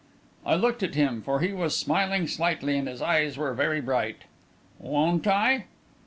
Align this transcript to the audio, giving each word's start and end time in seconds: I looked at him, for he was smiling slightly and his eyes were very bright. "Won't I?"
I 0.47 0.55
looked 0.55 0.81
at 0.81 0.95
him, 0.95 1.21
for 1.21 1.41
he 1.41 1.53
was 1.53 1.77
smiling 1.77 2.25
slightly 2.25 2.75
and 2.75 2.87
his 2.87 3.03
eyes 3.03 3.37
were 3.37 3.53
very 3.53 3.81
bright. 3.81 4.23
"Won't 4.79 5.27
I?" 5.27 5.65